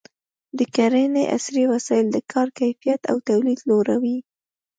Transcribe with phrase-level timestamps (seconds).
[0.57, 4.17] د کرنې عصري وسایل د کار کیفیت او تولید لوړوي.